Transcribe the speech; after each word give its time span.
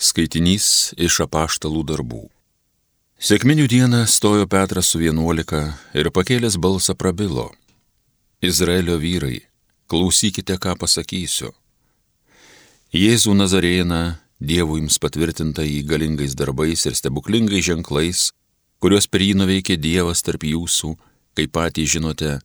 Skaitinys 0.00 0.94
iš 0.96 1.18
apaštalų 1.26 1.82
darbų. 1.90 2.22
Sėkminių 3.20 3.66
dieną 3.68 4.06
stojo 4.08 4.46
Petras 4.48 4.88
su 4.88 4.98
vienuolika 5.02 5.74
ir 5.92 6.08
pakėlęs 6.08 6.54
balsą 6.56 6.94
prabilo. 6.96 7.50
Izraelio 8.40 8.96
vyrai, 8.96 9.42
klausykite, 9.92 10.56
ką 10.56 10.78
pasakysiu. 10.80 11.50
Jėzų 12.96 13.34
Nazarėną, 13.36 14.16
Dievo 14.40 14.78
jums 14.78 14.96
patvirtinta 14.96 15.66
į 15.68 15.82
galingais 15.84 16.32
darbais 16.32 16.86
ir 16.88 16.96
stebuklingais 16.96 17.66
ženklais, 17.66 18.30
kuriuos 18.80 19.04
per 19.04 19.20
jį 19.20 19.34
nuveikė 19.36 19.76
Dievas 19.76 20.24
tarp 20.24 20.46
jūsų, 20.48 20.94
kaip 21.36 21.52
patys 21.52 21.92
žinote. 21.92 22.38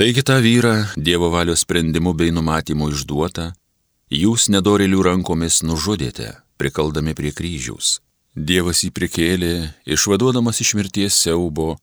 Taigi 0.00 0.24
tą 0.24 0.38
vyrą 0.40 0.72
Dievo 0.96 1.28
valios 1.28 1.66
sprendimu 1.68 2.16
bei 2.16 2.32
numatymu 2.32 2.88
išduota, 2.96 3.50
jūs 4.08 4.48
nedorelių 4.48 5.04
rankomis 5.04 5.60
nužudėte 5.68 6.32
prikaldami 6.56 7.14
prie 7.14 7.32
kryžiaus. 7.32 8.00
Dievas 8.34 8.82
jį 8.82 8.90
prikėlė, 8.90 9.54
išvaduodamas 9.86 10.58
iš 10.64 10.74
mirties 10.74 11.14
siaubo, 11.22 11.76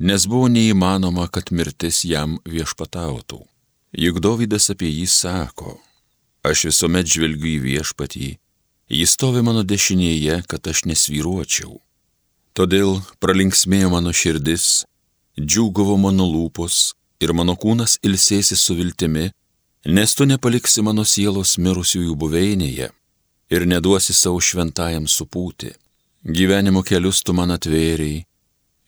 nes 0.00 0.24
buvo 0.24 0.48
neįmanoma, 0.48 1.26
kad 1.28 1.52
mirtis 1.52 2.04
jam 2.08 2.38
viešpatautų. 2.48 3.42
Juk 3.92 4.20
Dovydas 4.24 4.70
apie 4.72 4.88
jį 4.88 5.06
sako, 5.10 5.76
aš 6.46 6.70
visuomet 6.70 7.10
žvelgiu 7.10 7.50
į 7.52 7.58
viešpatį, 7.66 8.28
jis 8.88 9.16
stovi 9.16 9.42
mano 9.44 9.60
dešinėje, 9.60 10.40
kad 10.48 10.70
aš 10.72 10.86
nesvyruočiau. 10.88 11.76
Todėl 12.56 13.02
pralinksmėjo 13.20 13.90
mano 13.92 14.14
širdis, 14.16 14.86
džiūgavo 15.36 15.98
mano 16.00 16.24
lūpos 16.30 16.94
ir 17.20 17.34
mano 17.36 17.58
kūnas 17.60 17.98
ilsėsi 18.00 18.56
su 18.56 18.78
viltimi, 18.78 19.28
nes 19.84 20.16
tu 20.16 20.24
nepaliksi 20.24 20.80
mano 20.86 21.04
sielos 21.04 21.58
mirusiųjų 21.60 22.16
buveinėje 22.16 22.88
ir 23.50 23.66
neduosi 23.66 24.14
savo 24.14 24.40
šventajam 24.40 25.06
supūti. 25.10 25.74
Gyvenimo 26.24 26.82
kelius 26.86 27.22
tu 27.24 27.34
man 27.36 27.50
atvėriai 27.56 28.24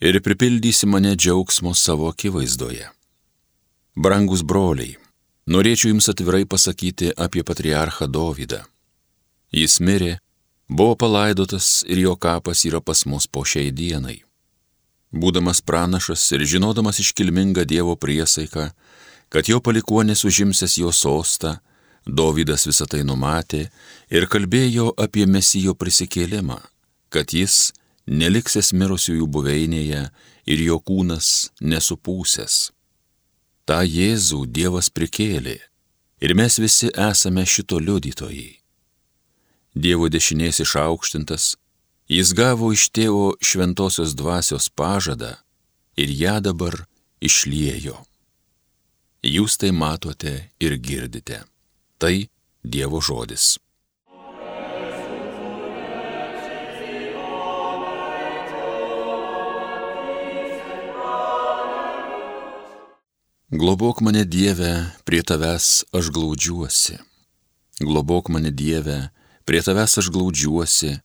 ir 0.03 0.19
pripildysi 0.23 0.87
mane 0.87 1.15
džiaugsmo 1.17 1.75
savo 1.75 2.11
akivaizdoje. 2.13 2.89
Brangus 3.97 4.43
broliai, 4.43 4.97
norėčiau 5.47 5.93
jums 5.93 6.09
atvirai 6.13 6.45
pasakyti 6.49 7.13
apie 7.17 7.45
patriarchą 7.47 8.09
Dovydą. 8.09 8.63
Jis 9.53 9.79
mirė, 9.85 10.17
buvo 10.69 10.97
palaidotas 10.97 11.83
ir 11.87 12.01
jo 12.07 12.17
kapas 12.17 12.65
yra 12.69 12.81
pas 12.81 13.05
mus 13.07 13.27
po 13.27 13.45
šiai 13.45 13.73
dienai. 13.73 14.23
Būdamas 15.13 15.61
pranašas 15.61 16.25
ir 16.33 16.47
žinodamas 16.49 17.03
iškilmingą 17.03 17.67
Dievo 17.69 17.99
priesaiką, 18.01 18.71
kad 19.29 19.49
jo 19.49 19.61
palikuonis 19.61 20.25
užimsęs 20.25 20.79
jo 20.81 20.93
sostą, 20.93 21.59
Dovydas 22.07 22.67
visą 22.67 22.89
tai 22.91 23.05
numatė 23.07 23.69
ir 24.11 24.27
kalbėjo 24.27 24.91
apie 24.99 25.27
mesijo 25.27 25.75
prisikėlimą, 25.79 26.59
kad 27.15 27.31
jis 27.31 27.71
neliksęs 28.11 28.73
mirusiųjų 28.75 29.27
buveinėje 29.31 30.03
ir 30.47 30.65
jo 30.67 30.79
kūnas 30.83 31.53
nesupūsęs. 31.63 32.73
Ta 33.65 33.85
Jėzų 33.87 34.47
Dievas 34.51 34.91
prikėlė 34.91 35.61
ir 36.23 36.35
mes 36.35 36.59
visi 36.59 36.91
esame 36.91 37.47
šito 37.47 37.79
liudytojai. 37.79 38.59
Dievo 39.75 40.11
dešinės 40.13 40.61
išaukštintas, 40.67 41.55
jis 42.11 42.33
gavo 42.35 42.73
iš 42.75 42.91
tėvo 42.91 43.37
šventosios 43.41 44.17
dvasios 44.19 44.69
pažadą 44.69 45.37
ir 45.97 46.11
ją 46.11 46.41
dabar 46.43 46.83
išliejo. 47.23 47.97
Jūs 49.23 49.57
tai 49.63 49.71
matote 49.71 50.51
ir 50.59 50.77
girdite. 50.83 51.45
Tai 52.03 52.27
Dievo 52.67 52.99
žodis. 52.99 53.63
Globok 63.51 64.01
mane 64.03 64.25
Dieve, 64.27 64.91
prie 65.07 65.23
tavęs 65.23 65.85
aš 65.95 66.11
glaudžiuosi. 66.11 66.99
Globok 67.79 68.35
mane 68.35 68.51
Dieve, 68.51 69.15
prie 69.47 69.63
tavęs 69.63 70.03
aš 70.03 70.11
glaudžiuosi. 70.11 70.99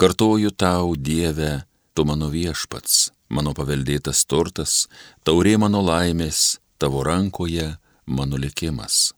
Kartoju 0.00 0.56
tau, 0.56 0.96
Dieve, 0.96 1.68
tu 1.92 2.08
mano 2.08 2.32
viešpats, 2.32 3.12
mano 3.28 3.52
paveldėtas 3.52 4.24
turtas, 4.24 4.88
taurė 5.28 5.58
mano 5.60 5.84
laimės, 5.84 6.56
tavo 6.80 7.04
rankoje 7.04 7.74
mano 8.08 8.40
likimas 8.40 9.12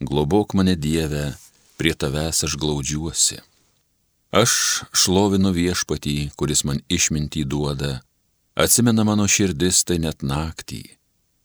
globok 0.00 0.54
mane 0.54 0.76
Dieve, 0.76 1.34
prie 1.76 1.94
tavęs 1.94 2.44
aš 2.44 2.56
glaudžiuosi. 2.56 3.40
Aš 4.30 4.52
šlovinu 4.92 5.50
viešpatį, 5.56 6.34
kuris 6.36 6.64
man 6.68 6.82
išmintį 6.92 7.44
duoda, 7.48 8.02
atsimena 8.54 9.04
mano 9.08 9.26
širdis 9.26 9.82
tai 9.88 9.98
net 10.02 10.22
naktį. 10.22 10.84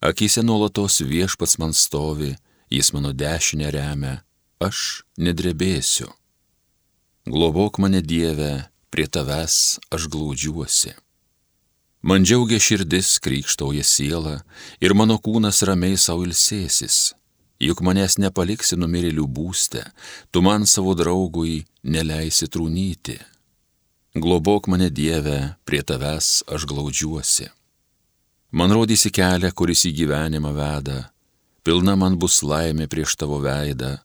Akise 0.04 0.44
nuolatos 0.44 1.00
viešpats 1.00 1.58
man 1.62 1.74
stovi, 1.74 2.34
jis 2.70 2.92
mano 2.94 3.14
dešinę 3.16 3.72
remia, 3.72 4.20
aš 4.60 5.06
nedrebėsiu. 5.18 6.12
Globok 7.26 7.80
mane 7.80 8.04
Dieve, 8.04 8.68
prie 8.92 9.08
tavęs 9.08 9.80
aš 9.96 10.12
glaudžiuosi. 10.12 10.92
Man 12.04 12.28
džiaugia 12.28 12.60
širdis, 12.60 13.16
krikštauja 13.24 13.84
siela 13.88 14.42
ir 14.84 14.92
mano 14.92 15.16
kūnas 15.24 15.64
ramiai 15.64 15.96
savo 15.96 16.28
ilsėsis 16.28 17.14
juk 17.62 17.84
manęs 17.86 18.18
nepaliksi 18.22 18.78
numirėlių 18.80 19.26
būste, 19.28 19.84
tu 20.32 20.42
man 20.46 20.66
savo 20.70 20.96
draugui 20.98 21.64
neleisi 21.84 22.48
trūnyti. 22.48 23.20
Globok 24.14 24.70
mane 24.70 24.92
Dieve, 24.94 25.56
prie 25.66 25.82
tavęs 25.82 26.44
aš 26.46 26.68
glaudžiuosi. 26.70 27.50
Man 28.54 28.70
rodysi 28.70 29.10
kelią, 29.10 29.50
kuris 29.58 29.88
į 29.90 29.94
gyvenimą 30.04 30.52
veda, 30.54 30.98
pilna 31.66 31.96
man 31.98 32.20
bus 32.22 32.44
laimė 32.46 32.86
prieš 32.92 33.16
tavo 33.18 33.40
veidą, 33.42 33.96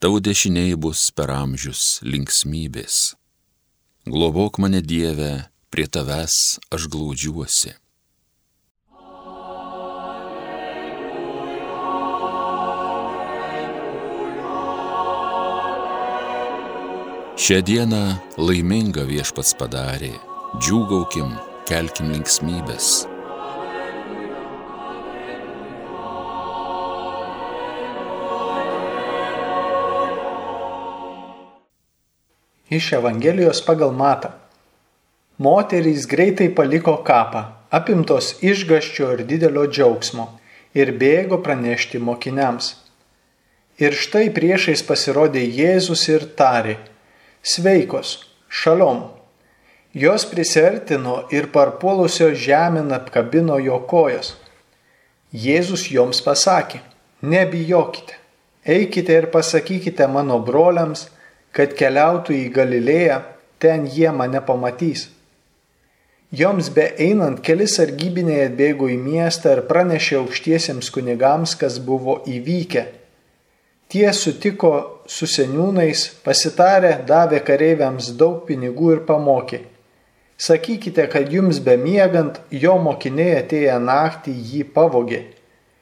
tavo 0.00 0.22
dešiniai 0.24 0.78
bus 0.80 1.10
per 1.12 1.28
amžius 1.34 2.00
linksmybės. 2.00 3.18
Globok 4.08 4.56
mane 4.64 4.80
Dieve, 4.80 5.50
prie 5.68 5.84
tavęs 5.84 6.56
aš 6.72 6.88
glaudžiuosi. 6.88 7.76
Šią 17.40 17.62
dieną 17.64 17.98
laimingą 18.36 19.06
viešpats 19.08 19.54
padarė, 19.56 20.10
džiūgaukim, 20.60 21.30
kelkim 21.64 22.10
linksmybės. 22.12 22.88
Iš 32.68 32.90
Evangelijos 32.98 33.64
pagal 33.64 33.96
matą. 34.02 34.34
Moterys 35.40 36.04
greitai 36.12 36.50
paliko 36.60 36.98
kapą, 37.08 37.46
apimtos 37.72 38.34
išgaščio 38.44 39.10
ir 39.16 39.24
didelio 39.32 39.64
džiaugsmo, 39.64 40.28
ir 40.76 40.92
bėgo 41.00 41.40
pranešti 41.40 42.04
mokiniams. 42.04 42.74
Ir 43.80 43.96
štai 43.96 44.28
priešais 44.28 44.84
pasirodė 44.84 45.48
Jėzus 45.48 46.04
ir 46.12 46.28
tarė, 46.36 46.76
sveikos, 47.42 48.26
šalom. 48.48 49.08
Jos 49.92 50.26
prisertino 50.30 51.24
ir 51.34 51.48
parpuolusio 51.54 52.30
žemėn 52.36 52.92
apkabino 52.94 53.58
jo 53.58 53.80
kojas. 53.90 54.34
Jėzus 55.32 55.88
joms 55.90 56.20
pasakė, 56.22 56.82
nebijokite, 57.22 58.18
eikite 58.66 59.16
ir 59.18 59.30
pasakykite 59.32 60.06
mano 60.10 60.38
broliams, 60.42 61.08
kad 61.50 61.74
keliautų 61.78 62.36
į 62.36 62.44
Galilėją, 62.54 63.22
ten 63.58 63.86
jie 63.86 64.12
mane 64.14 64.42
pamatys. 64.46 65.08
Joms 66.30 66.68
be 66.70 66.84
einant 67.02 67.40
keli 67.42 67.66
sargybiniai 67.66 68.44
atbėgo 68.46 68.86
į 68.86 69.00
miestą 69.02 69.56
ir 69.56 69.64
pranešė 69.66 70.20
aukštiesiems 70.20 70.90
kunigams, 70.94 71.56
kas 71.58 71.80
buvo 71.82 72.20
įvykę 72.30 72.84
Tie 73.90 74.06
sutiko 74.14 75.02
su 75.10 75.26
seniūnais, 75.26 76.04
pasitarę, 76.22 76.92
davė 77.08 77.40
kareiviams 77.42 78.12
daug 78.20 78.44
pinigų 78.46 78.92
ir 78.94 79.00
pamokė. 79.08 79.64
Sakykite, 80.40 81.08
kad 81.10 81.34
jums 81.34 81.58
bemiegant 81.58 82.38
jo 82.54 82.76
mokiniai 82.78 83.40
atėję 83.40 83.80
naktį 83.82 84.36
jį 84.52 84.62
pavogė. 84.76 85.20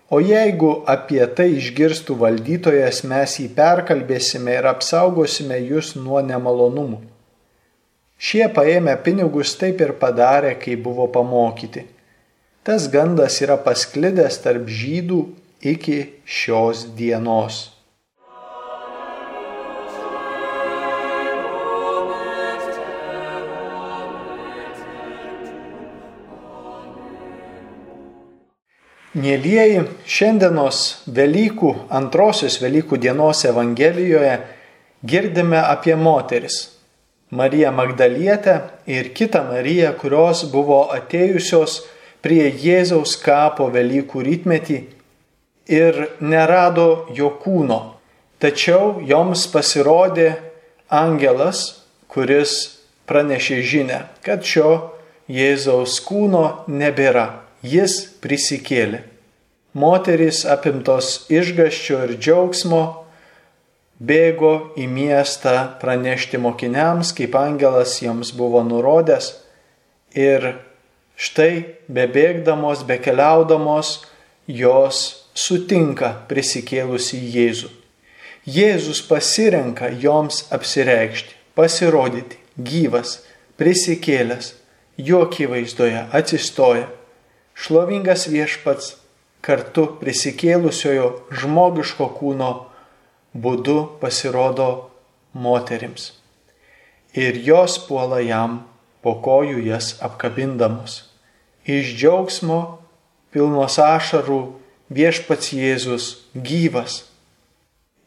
O 0.08 0.22
jeigu 0.24 0.72
apie 0.88 1.20
tai 1.36 1.50
išgirstų 1.58 2.16
valdytojas, 2.24 3.04
mes 3.04 3.36
jį 3.42 3.50
perkalbėsime 3.60 4.56
ir 4.56 4.72
apsaugosime 4.72 5.60
jūs 5.60 5.92
nuo 6.00 6.24
nemalonumų. 6.24 7.04
Šie 8.16 8.46
paėmę 8.50 8.96
pinigus 9.04 9.52
taip 9.60 9.84
ir 9.84 9.98
padarė, 10.00 10.56
kai 10.56 10.80
buvo 10.80 11.06
pamokyti. 11.12 11.84
Tas 12.64 12.88
gandas 12.88 13.42
yra 13.44 13.60
pasklidęs 13.60 14.40
tarp 14.42 14.64
žydų 14.66 15.26
iki 15.60 16.06
šios 16.24 16.88
dienos. 16.96 17.66
Mėlyjeji, 29.18 29.80
šiandienos 30.06 30.80
Velykų, 31.10 31.72
antrosios 31.90 32.58
Velykų 32.62 33.00
dienos 33.02 33.40
Evangelijoje 33.48 34.34
girdime 35.02 35.58
apie 35.58 35.96
moteris. 35.98 36.58
Mariją 37.34 37.72
Magdalietę 37.74 38.54
ir 38.86 39.08
kitą 39.16 39.42
Mariją, 39.48 39.90
kurios 39.98 40.44
buvo 40.52 40.84
atėjusios 40.94 41.80
prie 42.22 42.46
Jėzaus 42.62 43.16
kapo 43.24 43.66
Velykų 43.74 44.22
rytmetį 44.28 44.78
ir 45.80 46.00
nerado 46.20 47.08
jo 47.18 47.32
kūno. 47.42 47.80
Tačiau 48.38 49.00
joms 49.02 49.48
pasirodė 49.50 50.30
angelas, 50.94 51.82
kuris 52.06 52.54
pranešė 53.10 53.60
žinę, 53.66 54.00
kad 54.22 54.46
šio 54.46 54.70
Jėzaus 55.26 55.98
kūno 56.06 56.46
nebėra 56.70 57.47
jis 57.62 58.00
prisikėlė. 58.22 59.02
Moterys 59.78 60.44
apimtos 60.48 61.26
išgaščio 61.30 62.00
ir 62.06 62.14
džiaugsmo 62.18 62.82
bėgo 63.98 64.72
į 64.78 64.86
miestą 64.90 65.78
pranešti 65.82 66.38
mokiniams, 66.38 67.12
kaip 67.12 67.36
angelas 67.38 67.98
jiems 68.02 68.32
buvo 68.34 68.62
nurodęs. 68.66 69.34
Ir 70.14 70.54
štai 71.18 71.78
bebėgdamos, 71.90 72.86
bekeliaudamos, 72.88 74.06
jos 74.48 75.28
sutinka 75.34 76.14
prisikėlusi 76.30 77.20
Jėzų. 77.34 77.70
Jėzus 78.48 79.02
pasirenka 79.04 79.90
joms 79.92 80.46
apsireikšti, 80.54 81.34
pasirodyti, 81.58 82.38
gyvas, 82.56 83.18
prisikėlęs, 83.60 84.54
jo 84.96 85.20
akivaizdoje 85.26 86.06
atsistoja 86.16 86.88
šlovingas 87.58 88.28
viešpats 88.30 88.94
kartu 89.42 89.86
prisikėlusiojo 90.00 91.08
žmogiško 91.40 92.06
kūno 92.18 92.50
būdu 93.34 93.78
pasirodo 94.02 94.68
moterims. 95.34 96.12
Ir 97.14 97.38
jos 97.42 97.78
puola 97.88 98.20
jam 98.22 98.60
po 99.02 99.16
kojų 99.24 99.62
jas 99.66 99.96
apkabindamos. 100.04 101.04
Iš 101.68 101.94
džiaugsmo 101.98 102.60
pilnos 103.34 103.78
ašarų 103.82 104.40
viešpats 104.94 105.52
Jėzus 105.52 106.08
gyvas. 106.34 107.02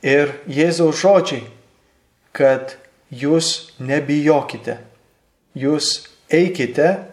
Ir 0.01 0.33
Jėzaus 0.50 1.01
žodžiai, 1.04 1.44
kad 2.33 2.77
jūs 3.12 3.74
nebijokite, 3.77 4.80
jūs 5.54 6.07
eikite 6.31 7.11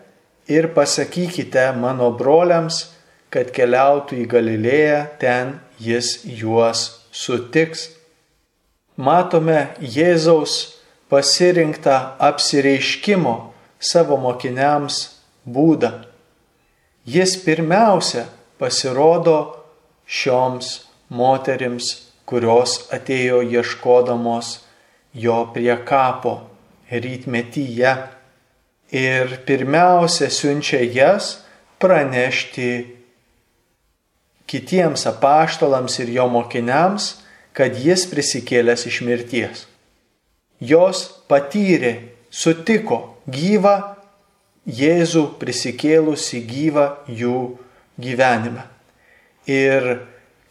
ir 0.49 0.73
pasakykite 0.75 1.73
mano 1.77 2.11
broliams, 2.17 2.89
kad 3.31 3.53
keliautų 3.53 4.23
į 4.23 4.27
Galilėją, 4.33 5.01
ten 5.21 5.59
jis 5.79 6.25
juos 6.25 7.05
sutiks. 7.13 7.91
Matome 8.97 9.69
Jėzaus 9.79 10.81
pasirinktą 11.13 11.99
apsireiškimo 12.19 13.35
savo 13.79 14.17
mokiniams 14.19 15.03
būdą. 15.47 15.93
Jis 17.09 17.37
pirmiausia 17.45 18.27
pasirodo 18.59 19.39
šioms 20.09 20.73
moterims, 21.09 21.93
kurios 22.29 22.89
atėjo 22.93 23.41
ieškodamos 23.47 24.59
jo 25.17 25.39
prie 25.55 25.73
kapo 25.89 26.35
rytmetyje 26.91 27.95
ir 28.93 29.39
pirmiausia 29.47 30.31
siunčia 30.31 30.81
jas 30.83 31.39
pranešti 31.79 32.71
kitiems 34.49 35.05
apaštalams 35.07 35.99
ir 36.01 36.15
jo 36.17 36.29
mokiniams, 36.33 37.19
kad 37.53 37.77
jis 37.77 38.07
prisikėlęs 38.09 38.87
iš 38.89 39.03
mirties. 39.05 39.67
Jos 40.61 41.05
patyrė, 41.29 42.15
sutiko 42.31 43.19
gyvą 43.29 43.77
Jėzų 44.69 45.23
prisikėlusi 45.41 46.43
gyvą 46.45 46.83
jų 47.09 47.39
gyvenime. 47.97 48.67
Ir 49.49 50.03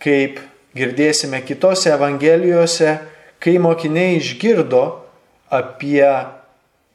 kaip 0.02 0.40
girdėsime 0.74 1.44
kitose 1.46 1.92
evangelijose, 1.94 2.96
kai 3.38 3.60
mokiniai 3.62 4.18
išgirdo 4.18 4.82
apie 5.54 6.02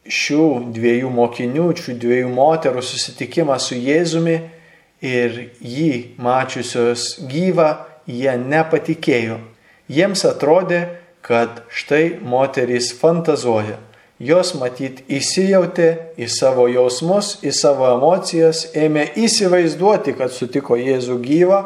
šių 0.08 0.72
dviejų 0.75 1.10
mokinių, 1.14 1.69
šių 1.78 1.94
dviejų 2.02 2.32
moterų 2.34 2.82
susitikimą 2.82 3.58
su 3.62 3.78
Jėzumi 3.78 4.38
ir 5.02 5.38
jį 5.60 6.19
mačiusios 6.22 7.16
gyvą, 7.31 7.70
jie 8.06 8.34
nepatikėjo. 8.38 9.38
Jiems 9.93 10.25
atrodė, 10.26 10.87
kad 11.22 11.62
štai 11.70 12.19
moterys 12.22 12.90
fantazuoja. 12.99 13.78
Jos 14.22 14.52
matyt 14.54 15.02
įsijautė 15.10 16.14
į 16.14 16.28
savo 16.31 16.69
jausmus, 16.70 17.40
į 17.43 17.50
savo 17.55 17.88
emocijas, 17.90 18.69
ėmė 18.78 19.08
įsivaizduoti, 19.19 20.14
kad 20.19 20.31
sutiko 20.31 20.78
Jėzų 20.78 21.19
gyvą, 21.25 21.62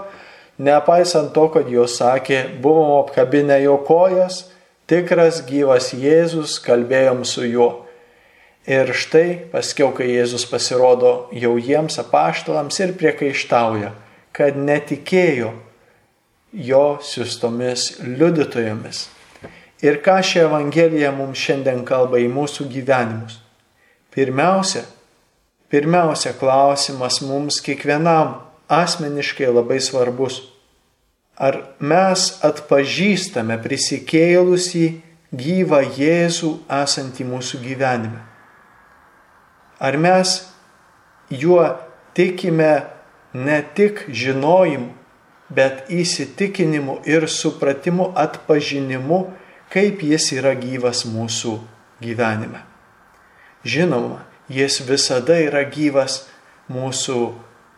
nepaisant 0.56 1.34
to, 1.36 1.48
kad 1.52 1.68
jos 1.68 1.98
sakė, 2.00 2.46
buvom 2.64 2.94
apkabinę 3.02 3.58
jo 3.64 3.76
kojas, 3.84 4.46
tikras 4.88 5.42
gyvas 5.48 5.92
Jėzus, 5.92 6.56
kalbėjom 6.64 7.26
su 7.28 7.44
juo. 7.44 7.85
Ir 8.66 8.90
štai 8.98 9.46
paskiau, 9.52 9.92
kai 9.94 10.08
Jėzus 10.10 10.42
pasirodo 10.50 11.28
jau 11.30 11.52
jiems 11.54 12.00
apaštalams 12.02 12.80
ir 12.82 12.96
priekaištauja, 12.98 13.92
kad 14.34 14.58
netikėjo 14.58 15.52
jo 16.50 16.98
siustomis 16.98 17.92
liudytojomis. 18.02 19.06
Ir 19.86 20.00
ką 20.02 20.18
ši 20.18 20.42
Evangelija 20.48 21.12
mums 21.14 21.38
šiandien 21.38 21.84
kalba 21.86 22.18
į 22.18 22.26
mūsų 22.32 22.66
gyvenimus. 22.72 23.38
Pirmiausia, 24.10 24.82
pirmiausia 25.70 26.34
klausimas 26.34 27.20
mums 27.22 27.62
kiekvienam 27.62 28.40
asmeniškai 28.66 29.46
labai 29.46 29.78
svarbus. 29.78 30.42
Ar 31.38 31.60
mes 31.78 32.30
atpažįstame 32.42 33.60
prisikėlusį 33.62 34.86
gyvą 35.36 35.84
Jėzų 36.00 36.56
esantį 36.82 37.28
mūsų 37.30 37.60
gyvenime? 37.62 38.24
Ar 39.78 39.96
mes 40.00 40.36
juo 41.30 41.64
tikime 42.16 42.86
ne 43.34 43.58
tik 43.74 44.06
žinojimu, 44.08 44.92
bet 45.48 45.90
įsitikinimu 45.92 47.00
ir 47.06 47.28
supratimu, 47.30 48.10
atpažinimu, 48.18 49.20
kaip 49.70 50.02
jis 50.02 50.32
yra 50.34 50.54
gyvas 50.58 51.04
mūsų 51.06 51.58
gyvenime. 52.02 52.62
Žinoma, 53.66 54.24
jis 54.48 54.80
visada 54.86 55.36
yra 55.42 55.62
gyvas 55.68 56.24
mūsų 56.70 57.20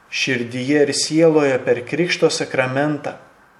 širdyje 0.08 0.84
ir 0.86 0.94
sieloje 0.96 1.58
per 1.64 1.82
Krikšto 1.88 2.30
sakramentą, 2.32 3.16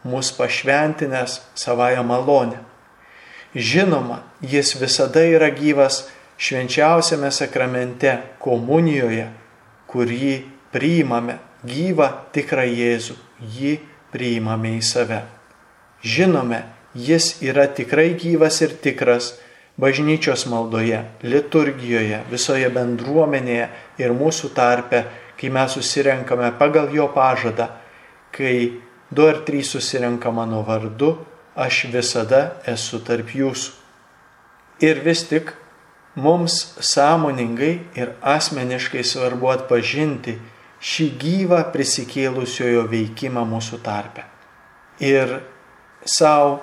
mūsų 0.08 0.38
pašventinės 0.38 1.40
savoje 1.58 2.02
malonę. 2.06 2.62
Žinoma, 3.54 4.22
jis 4.44 4.74
visada 4.78 5.24
yra 5.24 5.48
gyvas 5.52 6.06
švenčiausiame 6.38 7.30
sakramente, 7.34 8.14
komunijoje, 8.42 9.26
kurį 9.90 10.32
priimame 10.72 11.38
gyvą 11.66 12.08
tikrą 12.34 12.64
Jėzų, 12.68 13.16
jį 13.58 13.74
priimame 14.12 14.76
į 14.78 14.82
save. 14.86 15.22
Žinome, 16.02 16.62
jis 16.94 17.36
yra 17.42 17.66
tikrai 17.74 18.12
gyvas 18.18 18.60
ir 18.62 18.76
tikras 18.82 19.34
bažnyčios 19.78 20.46
maldoje, 20.50 21.04
liturgijoje, 21.22 22.22
visoje 22.30 22.68
bendruomenėje 22.74 23.68
ir 24.02 24.14
mūsų 24.14 24.52
tarpe, 24.54 25.04
kai 25.38 25.50
mes 25.54 25.74
susirenkame 25.74 26.50
pagal 26.58 26.90
jo 26.94 27.06
pažadą, 27.14 27.68
kai 28.34 28.78
du 29.10 29.26
ar 29.26 29.42
trys 29.46 29.70
susirenka 29.74 30.30
mano 30.34 30.64
vardu, 30.66 31.16
aš 31.58 31.86
visada 31.92 32.58
esu 32.66 33.02
tarp 33.06 33.30
jūsų. 33.34 33.74
Ir 34.82 35.00
vis 35.02 35.24
tik 35.26 35.50
mums 36.18 36.54
sąmoningai 36.82 37.74
ir 37.94 38.14
asmeniškai 38.22 39.04
svarbu 39.06 39.52
atpažinti 39.54 40.34
šį 40.82 41.06
gyvą 41.22 41.60
prisikėlusiojo 41.74 42.84
veikimą 42.90 43.44
mūsų 43.46 43.78
tarpe. 43.86 44.24
Ir 44.98 45.38
savo 46.04 46.58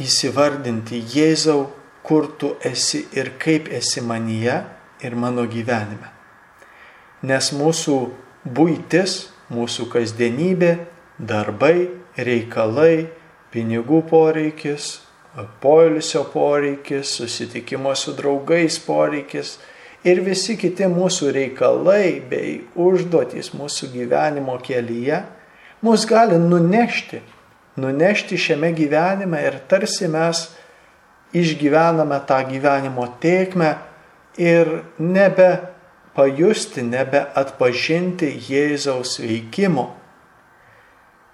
įsivardinti 0.00 1.02
Jėzau, 1.14 1.68
kur 2.02 2.32
tu 2.38 2.54
esi 2.64 3.04
ir 3.14 3.34
kaip 3.38 3.68
esi 3.72 4.02
manyje 4.02 4.56
ir 5.04 5.14
mano 5.14 5.44
gyvenime. 5.46 6.08
Nes 7.22 7.52
mūsų 7.54 7.96
būtis, 8.42 9.28
mūsų 9.52 9.86
kasdienybė, 9.92 10.72
darbai, 11.18 11.92
reikalai, 12.16 13.06
pinigų 13.52 14.02
poreikis, 14.08 15.02
poilsio 15.60 16.24
poreikis, 16.32 17.16
susitikimo 17.16 17.94
su 17.94 18.12
draugais 18.16 18.78
poreikis 18.86 19.58
ir 20.04 20.20
visi 20.24 20.56
kiti 20.60 20.88
mūsų 20.90 21.30
reikalai 21.32 22.20
bei 22.28 22.58
užduotys 22.74 23.52
mūsų 23.56 23.92
gyvenimo 23.94 24.58
kelyje 24.62 25.22
mus 25.82 26.04
gali 26.06 26.38
nunešti, 26.38 27.22
nunešti 27.76 28.38
šiame 28.38 28.72
gyvenime 28.76 29.40
ir 29.46 29.58
tarsi 29.68 30.08
mes 30.10 30.44
išgyvename 31.32 32.20
tą 32.28 32.42
gyvenimo 32.50 33.08
tėkmę 33.22 33.72
ir 34.38 34.68
nebe 34.98 35.48
pajusti, 36.14 36.84
nebe 36.84 37.24
atpažinti 37.34 38.28
Jėzaus 38.48 39.16
veikimo. 39.22 39.88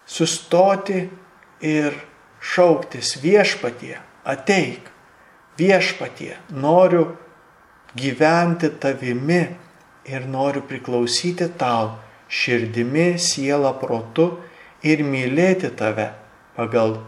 Sustoti 0.09 1.03
ir 1.61 1.99
šauktis 2.41 3.17
viešpatie, 3.23 3.99
ateik, 4.25 4.91
viešpatie, 5.59 6.37
noriu 6.51 7.17
gyventi 7.99 8.71
tavimi 8.81 9.43
ir 10.09 10.27
noriu 10.29 10.63
priklausyti 10.69 11.51
tau 11.59 11.97
širdimi, 12.29 13.17
siela, 13.19 13.73
protu 13.81 14.31
ir 14.85 15.03
mylėti 15.05 15.71
tave 15.77 16.13
pagal 16.57 16.99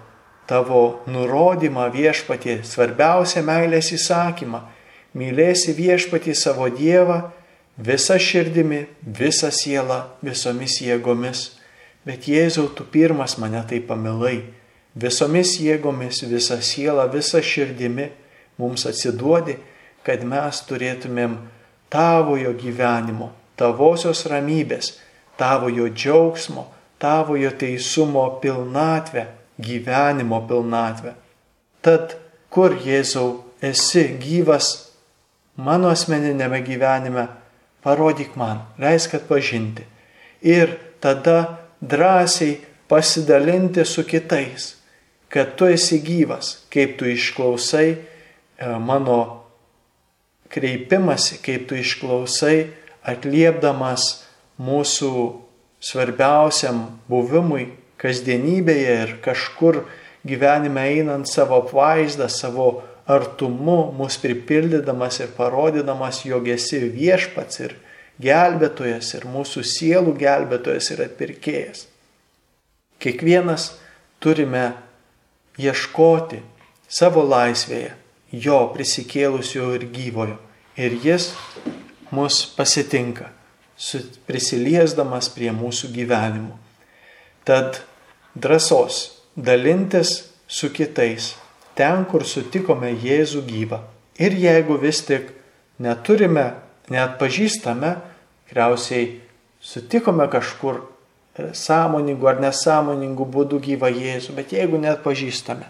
tavo 0.51 1.03
nurodymą 1.07 1.91
viešpatie, 1.95 2.61
svarbiausią 2.67 3.45
meilės 3.47 3.93
įsakymą. 3.95 4.65
Mylėsi 5.15 5.75
viešpatį 5.75 6.35
savo 6.39 6.69
Dievą 6.71 7.21
visą 7.79 8.19
širdimi, 8.19 8.85
visą 9.03 9.51
sielą, 9.55 10.05
visomis 10.23 10.81
jėgomis. 10.83 11.45
Bet 12.07 12.27
Jėzau, 12.31 12.69
tu 12.75 12.87
pirmas 12.87 13.37
mane 13.39 13.61
tai 13.69 13.81
pamilai. 13.85 14.60
Visomis 14.95 15.55
jėgomis, 15.63 16.25
visą 16.27 16.59
sielą, 16.63 17.07
visą 17.13 17.39
širdimi 17.43 18.09
mums 18.59 18.87
atsiduodi, 18.91 19.57
kad 20.03 20.25
mes 20.27 20.63
turėtumėm 20.67 21.37
tavojo 21.93 22.53
gyvenimo, 22.59 23.31
tavosios 23.57 24.25
ramybės, 24.27 24.97
tavojo 25.39 25.89
džiaugsmo, 25.95 26.67
tavojo 26.99 27.53
teisumo 27.57 28.27
pilnatvę, 28.43 29.27
gyvenimo 29.61 30.41
pilnatvę. 30.49 31.15
Tad 31.81 32.17
kur 32.51 32.75
Jėzau 32.75 33.45
esi 33.63 34.09
gyvas 34.21 34.91
mano 35.57 35.91
asmeninėme 35.93 36.61
gyvenime, 36.67 37.29
parodyk 37.85 38.37
man, 38.37 38.65
leisk 38.81 39.15
atpažinti. 39.17 39.87
Ir 40.43 40.77
tada 41.01 41.61
drąsiai 41.81 42.59
pasidalinti 42.89 43.85
su 43.85 44.05
kitais, 44.05 44.80
kad 45.31 45.55
tu 45.57 45.69
esi 45.71 46.01
gyvas, 46.03 46.59
kaip 46.73 46.99
tu 46.99 47.07
išklausai 47.07 47.89
e, 47.95 47.99
mano 48.83 49.45
kreipimasi, 50.51 51.39
kaip 51.45 51.69
tu 51.71 51.79
išklausai 51.79 52.71
atliepdamas 53.07 54.25
mūsų 54.61 55.13
svarbiausiam 55.81 56.83
buvimui 57.09 57.71
kasdienybėje 58.01 58.97
ir 59.05 59.13
kažkur 59.25 59.85
gyvenime 60.27 60.83
einant 60.97 61.29
savo 61.31 61.61
apvaizdą, 61.63 62.29
savo 62.29 62.83
artumu 63.11 63.93
mus 63.97 64.19
pripildydamas 64.21 65.21
ir 65.23 65.31
parodydamas, 65.37 66.25
jog 66.27 66.51
esi 66.53 66.83
viešpats 66.91 67.63
ir 67.65 67.79
gelbėtojas 68.21 69.15
ir 69.17 69.27
mūsų 69.31 69.65
sielų 69.65 70.15
gelbėtojas 70.21 70.91
ir 70.93 71.07
atpirkėjas. 71.07 71.87
Kiekvienas 73.01 73.71
turime 74.21 74.73
ieškoti 75.61 76.41
savo 76.89 77.25
laisvėje 77.27 77.93
jo 78.33 78.61
prisikėlusio 78.75 79.75
ir 79.77 79.87
gyvojo. 79.93 80.39
Ir 80.81 80.97
jis 81.05 81.33
mus 82.15 82.43
pasitinka, 82.57 83.29
prisiliesdamas 84.29 85.29
prie 85.35 85.51
mūsų 85.55 85.91
gyvenimų. 85.95 86.55
Tad 87.45 87.83
drąsos 88.35 89.01
dalintis 89.37 90.31
su 90.47 90.71
kitais 90.71 91.35
ten, 91.79 92.05
kur 92.05 92.27
sutikome 92.27 92.93
Jėzų 92.93 93.45
gyvą. 93.49 93.81
Ir 94.21 94.37
jeigu 94.37 94.77
vis 94.81 95.01
tik 95.07 95.31
neturime, 95.81 96.53
net 96.93 97.17
pažįstame, 97.21 97.95
tikriausiai 98.49 99.21
sutikome 99.61 100.27
kažkur 100.31 100.83
sąmoningų 101.39 102.29
ar 102.29 102.41
nesąmoningų 102.43 103.27
būdų 103.35 103.61
gyvą 103.67 103.91
Jėzų, 103.95 104.35
bet 104.37 104.53
jeigu 104.53 104.81
net 104.83 105.03
pažįstame, 105.05 105.69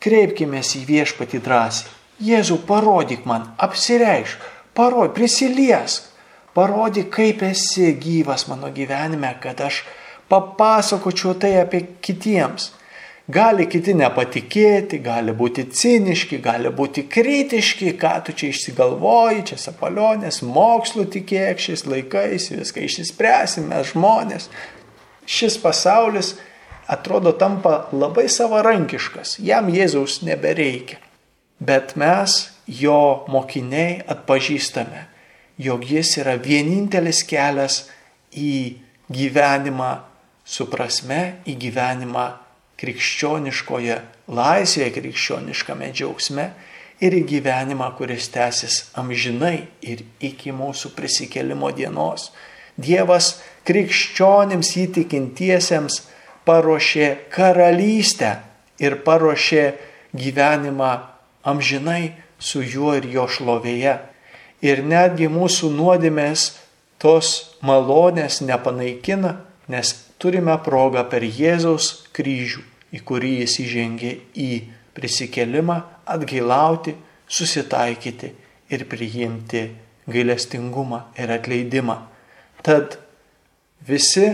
kreipkime 0.00 0.62
į 0.62 0.84
viešpatį 0.88 1.40
drąsiai. 1.44 1.92
Jėzau, 2.20 2.58
parodyk 2.68 3.24
man, 3.24 3.46
apsireišk, 3.56 4.40
parodyk, 4.76 5.14
prisiliesk, 5.16 6.10
parodyk, 6.56 7.08
kaip 7.12 7.42
esi 7.42 7.94
gyvas 7.96 8.46
mano 8.48 8.68
gyvenime, 8.72 9.32
kad 9.40 9.60
aš 9.60 9.84
papasakočiau 10.28 11.34
tai 11.34 11.54
apie 11.62 11.86
kitiems 12.04 12.72
Gali 13.30 13.66
kiti 13.70 13.92
nepatikėti, 13.94 14.98
gali 15.04 15.32
būti 15.36 15.66
ciniški, 15.76 16.38
gali 16.42 16.70
būti 16.74 17.04
kritiški, 17.10 17.92
ką 18.00 18.14
tu 18.26 18.34
čia 18.34 18.48
išsigalvoji, 18.50 19.44
čia 19.50 19.58
sapalionės, 19.60 20.40
mokslo 20.42 21.04
tikėk 21.04 21.60
šiais 21.60 21.84
laikais, 21.86 22.48
viską 22.54 22.82
išsispręsime 22.86 23.82
žmonės. 23.92 24.48
Šis 25.28 25.58
pasaulis 25.62 26.32
atrodo 26.90 27.34
tampa 27.38 27.90
labai 27.92 28.26
savarankiškas, 28.32 29.36
jam 29.44 29.70
Jėzaus 29.70 30.22
nebereikia. 30.26 30.98
Bet 31.60 31.94
mes, 32.00 32.48
jo 32.66 33.26
mokiniai, 33.30 34.00
atpažįstame, 34.10 35.06
jog 35.60 35.84
jis 35.86 36.16
yra 36.24 36.38
vienintelis 36.40 37.20
kelias 37.28 37.82
į 38.32 38.80
gyvenimą 39.12 39.98
su 40.42 40.66
prasme, 40.72 41.42
į 41.46 41.60
gyvenimą 41.68 42.30
krikščioniškoje 42.80 43.96
laisvėje, 44.32 44.90
krikščioniškame 44.96 45.90
džiaugsme 45.92 46.46
ir 47.00 47.16
į 47.16 47.24
gyvenimą, 47.34 47.90
kuris 47.98 48.28
tęsis 48.32 48.82
amžinai 49.00 49.66
ir 49.84 50.04
iki 50.20 50.52
mūsų 50.56 50.94
prisikelimo 50.96 51.72
dienos. 51.76 52.30
Dievas 52.80 53.38
krikščionims 53.68 54.72
įtikintiesiems 54.84 56.00
paruošė 56.48 57.08
karalystę 57.32 58.38
ir 58.80 59.00
paruošė 59.04 59.64
gyvenimą 60.16 60.92
amžinai 61.44 62.14
su 62.40 62.62
juo 62.64 62.94
ir 62.96 63.08
jo 63.12 63.26
šlovėje. 63.28 63.98
Ir 64.64 64.82
netgi 64.84 65.28
mūsų 65.32 65.70
nuodėmės 65.72 66.50
tos 67.00 67.56
malonės 67.64 68.40
nepanaikina, 68.44 69.38
nes 69.72 69.94
turime 70.20 70.56
progą 70.64 71.06
per 71.08 71.24
Jėzaus 71.24 71.94
kryžių 72.16 72.68
į 72.94 73.02
kurį 73.06 73.34
jis 73.42 73.56
įžengė 73.64 74.12
į 74.34 74.50
prisikelimą, 74.96 75.78
atgailauti, 76.10 76.96
susitaikyti 77.30 78.32
ir 78.74 78.86
priimti 78.90 79.68
gailestingumą 80.10 81.04
ir 81.18 81.30
atleidimą. 81.36 82.00
Tad 82.66 82.98
visi 83.86 84.26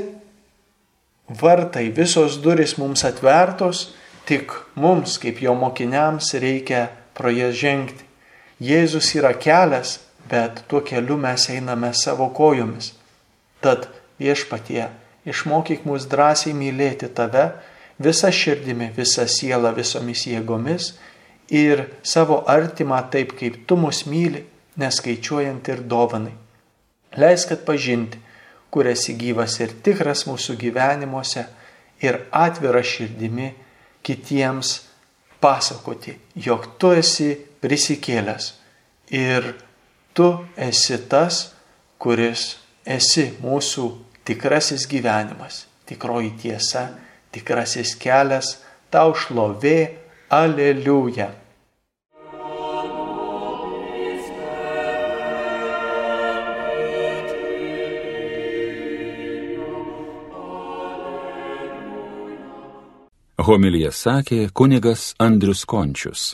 vartai, 1.29 1.91
visos 1.93 2.41
duris 2.43 2.77
mums 2.81 3.05
atvertos, 3.05 3.91
tik 4.27 4.55
mums, 4.75 5.19
kaip 5.21 5.43
jo 5.45 5.55
mokiniams, 5.59 6.33
reikia 6.41 6.89
pro 7.17 7.31
jas 7.31 7.55
žengti. 7.61 8.05
Jėzus 8.63 9.13
yra 9.19 9.35
kelias, 9.37 9.99
bet 10.31 10.65
tuo 10.71 10.81
keliu 10.81 11.19
mes 11.21 11.45
einame 11.53 11.93
savo 11.95 12.31
kojomis. 12.35 12.95
Tad 13.61 13.85
viešpatie, 14.17 14.89
išmokyk 15.27 15.85
mus 15.87 16.07
drąsiai 16.11 16.55
mylėti 16.57 17.09
tave, 17.15 17.51
visa 17.99 18.31
širdimi, 18.33 18.91
visa 18.97 19.27
siela, 19.31 19.73
visomis 19.75 20.27
jėgomis 20.29 20.93
ir 21.51 21.87
savo 22.03 22.43
artimą 22.51 23.01
taip, 23.11 23.37
kaip 23.39 23.65
tu 23.67 23.77
mus 23.81 24.05
myli, 24.07 24.45
neskaičiuojant 24.77 25.69
ir 25.73 25.83
dovanai. 25.89 26.35
Leisk 27.17 27.55
atpažinti, 27.57 28.19
kur 28.71 28.87
esi 28.91 29.15
gyvas 29.17 29.57
ir 29.63 29.73
tikras 29.83 30.27
mūsų 30.29 30.57
gyvenimuose 30.61 31.47
ir 32.05 32.21
atvira 32.35 32.83
širdimi 32.85 33.53
kitiems 34.05 34.83
pasakoti, 35.41 36.17
jog 36.35 36.67
tu 36.79 36.93
esi 36.93 37.31
prisikėlęs 37.63 38.53
ir 39.15 39.55
tu 40.17 40.29
esi 40.57 40.99
tas, 41.09 41.55
kuris 41.99 42.57
esi 42.85 43.31
mūsų 43.43 43.87
tikrasis 44.27 44.85
gyvenimas, 44.91 45.65
tikroji 45.87 46.35
tiesa 46.43 46.89
tikrasis 47.37 47.97
kelias, 48.01 48.57
tau 48.91 49.15
šlovė, 49.17 49.81
aleliuja. 50.33 51.29
Homilija 63.47 63.93
sakė 63.95 64.49
kunigas 64.57 65.13
Andrius 65.23 65.63
Končius. 65.71 66.33